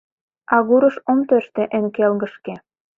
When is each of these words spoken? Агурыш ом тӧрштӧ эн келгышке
Агурыш 0.55 0.95
ом 1.11 1.19
тӧрштӧ 1.27 1.63
эн 1.77 1.85
келгышке 1.95 2.53